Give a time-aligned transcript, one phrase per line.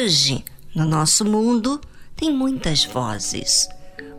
[0.00, 0.44] Hoje,
[0.76, 1.80] no nosso mundo,
[2.14, 3.68] tem muitas vozes,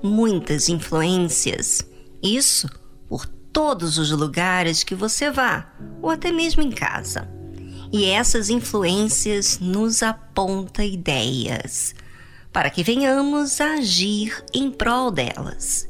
[0.04, 1.88] muitas influências.
[2.22, 2.70] Isso
[3.08, 5.72] por todos os lugares que você vá,
[6.02, 7.30] ou até mesmo em casa.
[7.94, 11.96] E essas influências nos apontam ideias
[12.52, 15.88] para que venhamos a agir em prol delas.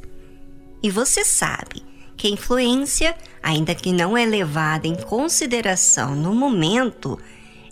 [0.83, 1.83] E você sabe
[2.15, 7.17] que a influência, ainda que não é levada em consideração no momento,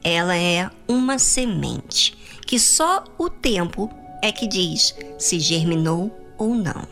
[0.07, 3.89] ela é uma semente que só o tempo
[4.23, 6.87] é que diz se germinou ou não.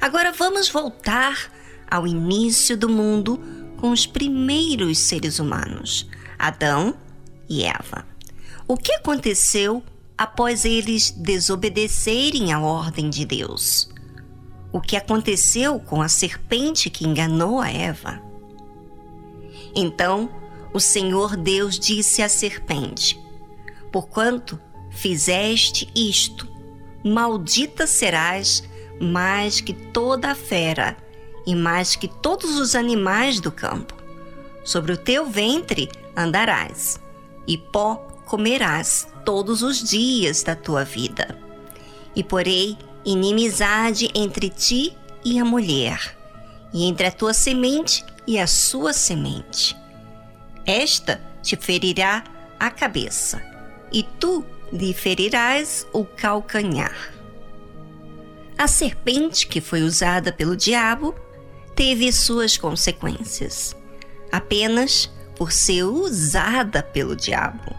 [0.00, 1.52] Agora vamos voltar
[1.90, 3.38] ao início do mundo
[3.76, 6.94] com os primeiros seres humanos, Adão
[7.48, 8.06] e Eva.
[8.66, 9.82] O que aconteceu
[10.16, 13.90] após eles desobedecerem à ordem de Deus?
[14.72, 18.20] O que aconteceu com a serpente que enganou a Eva?
[19.76, 20.30] Então,
[20.74, 23.18] o Senhor Deus disse à serpente:
[23.92, 26.48] Porquanto fizeste isto,
[27.04, 28.64] maldita serás
[29.00, 30.96] mais que toda a fera
[31.46, 33.94] e mais que todos os animais do campo.
[34.64, 36.98] Sobre o teu ventre andarás,
[37.46, 41.38] e pó comerás todos os dias da tua vida.
[42.16, 46.16] E porei inimizade entre ti e a mulher,
[46.72, 49.83] e entre a tua semente e a sua semente
[50.66, 52.24] esta te ferirá
[52.58, 53.42] a cabeça,
[53.92, 57.12] e tu lhe ferirás o calcanhar.
[58.56, 61.14] A serpente que foi usada pelo diabo
[61.74, 63.76] teve suas consequências,
[64.30, 67.74] apenas por ser usada pelo diabo.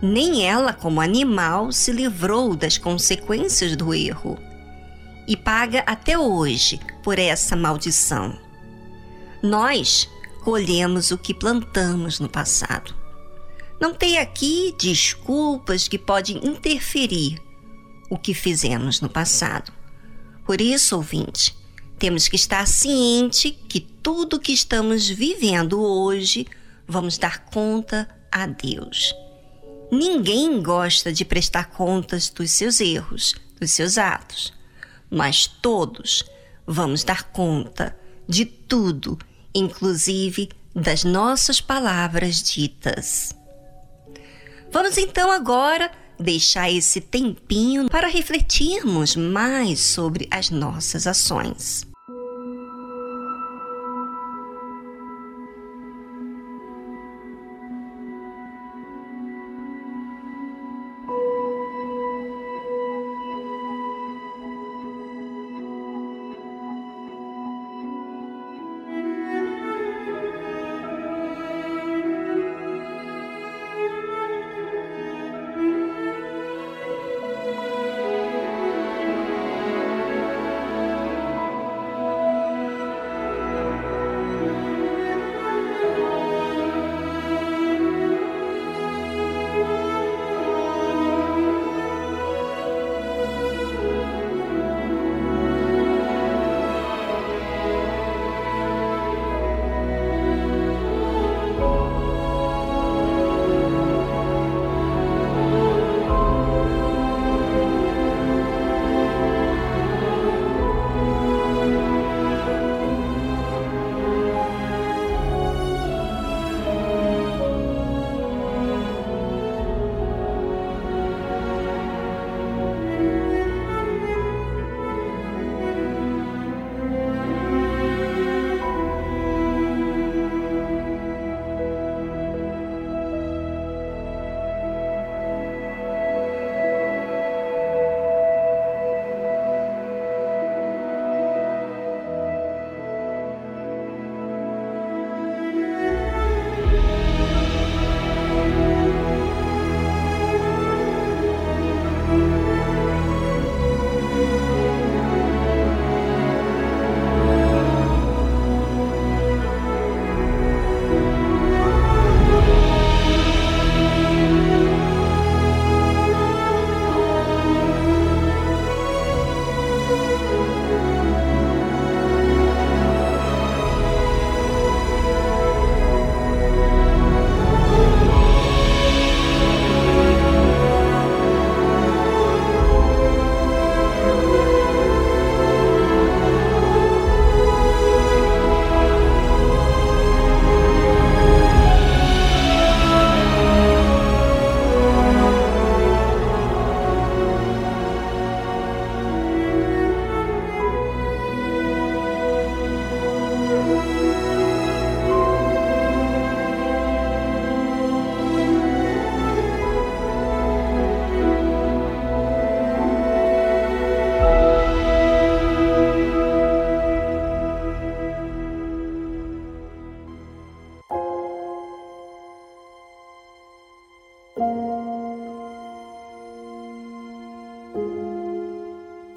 [0.00, 4.38] Nem ela, como animal, se livrou das consequências do erro
[5.28, 8.36] e paga até hoje por essa maldição.
[9.42, 10.08] Nós
[10.42, 12.94] colhemos o que plantamos no passado.
[13.80, 17.40] Não tem aqui desculpas que podem interferir
[18.10, 19.72] o que fizemos no passado.
[20.44, 21.56] Por isso, ouvinte,
[21.98, 26.46] temos que estar ciente que tudo que estamos vivendo hoje
[26.86, 29.14] vamos dar conta a Deus.
[29.90, 34.52] Ninguém gosta de prestar contas dos seus erros, dos seus atos,
[35.10, 36.24] mas todos
[36.66, 37.96] vamos dar conta
[38.28, 39.18] de tudo
[39.54, 43.34] inclusive das nossas palavras ditas.
[44.70, 51.91] Vamos então agora deixar esse tempinho para refletirmos mais sobre as nossas ações.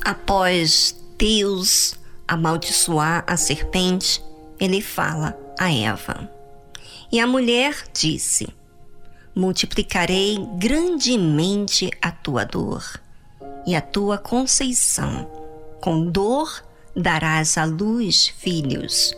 [0.05, 1.95] Após Deus
[2.27, 4.23] amaldiçoar a serpente,
[4.59, 6.29] ele fala a Eva.
[7.11, 8.47] E a mulher disse:
[9.35, 13.01] Multiplicarei grandemente a tua dor
[13.65, 15.27] e a tua conceição.
[15.81, 16.63] Com dor
[16.95, 19.11] darás à luz filhos,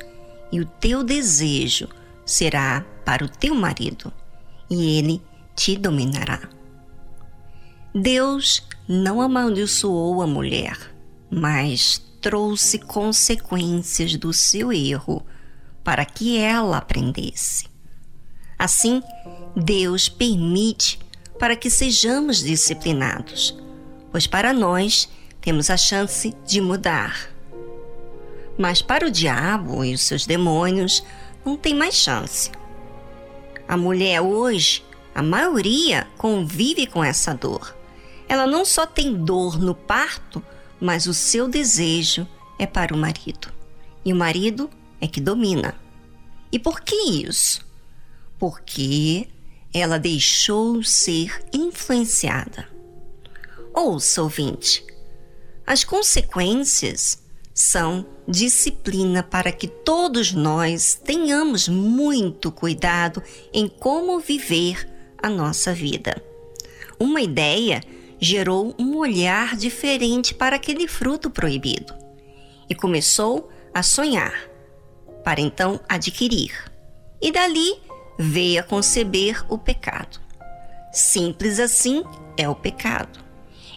[0.53, 1.89] e o teu desejo
[2.25, 4.09] será para o teu marido,
[4.69, 5.21] e ele
[5.53, 6.56] te dominará.
[7.99, 10.77] Deus não amaldiçoou a mulher,
[11.31, 15.25] mas trouxe consequências do seu erro
[15.83, 17.65] para que ela aprendesse.
[18.57, 19.01] Assim,
[19.55, 20.99] Deus permite
[21.39, 23.57] para que sejamos disciplinados,
[24.11, 25.09] pois para nós
[25.41, 27.31] temos a chance de mudar.
[28.59, 31.03] Mas para o diabo e os seus demônios
[31.43, 32.51] não tem mais chance.
[33.67, 34.85] A mulher hoje,
[35.15, 37.76] a maioria convive com essa dor
[38.27, 40.43] ela não só tem dor no parto,
[40.79, 42.27] mas o seu desejo
[42.59, 43.51] é para o marido.
[44.03, 44.69] E o marido
[44.99, 45.75] é que domina.
[46.51, 47.65] E por que isso?
[48.37, 49.27] Porque
[49.73, 52.67] ela deixou ser influenciada.
[53.73, 54.83] Ouça, ouvinte,
[55.65, 57.21] as consequências
[57.53, 63.21] são disciplina para que todos nós tenhamos muito cuidado
[63.53, 64.87] em como viver
[65.17, 66.21] a nossa vida.
[66.99, 67.81] Uma ideia
[68.19, 71.93] gerou um olhar diferente para aquele fruto proibido
[72.69, 74.33] e começou a sonhar,
[75.23, 76.51] para então adquirir.
[77.21, 77.75] E dali
[78.17, 80.19] veio a conceber o pecado.
[80.91, 82.03] Simples assim
[82.35, 83.19] é o pecado.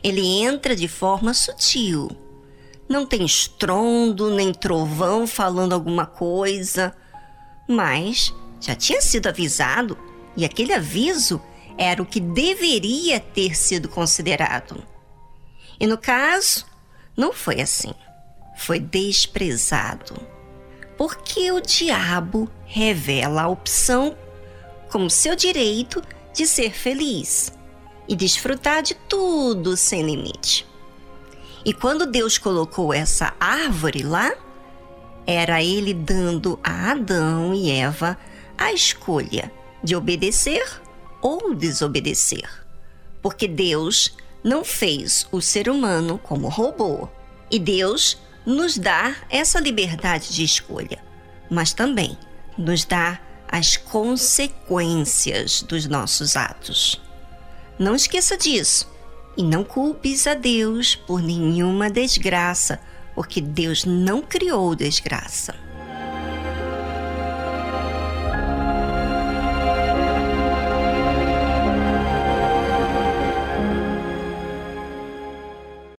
[0.02, 2.08] Ele entra de forma sutil.
[2.88, 6.94] Não tem estrondo nem trovão falando alguma coisa,
[7.68, 9.96] mas já tinha sido avisado
[10.36, 11.40] e aquele aviso
[11.80, 14.84] era o que deveria ter sido considerado.
[15.80, 16.66] E no caso,
[17.16, 17.94] não foi assim.
[18.54, 20.14] Foi desprezado.
[20.98, 24.14] Porque o diabo revela a opção
[24.90, 26.02] como seu direito
[26.34, 27.50] de ser feliz
[28.06, 30.68] e desfrutar de tudo sem limite.
[31.64, 34.34] E quando Deus colocou essa árvore lá,
[35.26, 38.18] era ele dando a Adão e Eva
[38.58, 39.50] a escolha
[39.82, 40.62] de obedecer
[41.20, 42.48] ou desobedecer,
[43.22, 47.08] porque Deus não fez o ser humano como robô.
[47.50, 51.02] E Deus nos dá essa liberdade de escolha,
[51.50, 52.16] mas também
[52.56, 57.00] nos dá as consequências dos nossos atos.
[57.78, 58.88] Não esqueça disso
[59.36, 62.80] e não culpes a Deus por nenhuma desgraça,
[63.14, 65.54] porque Deus não criou desgraça.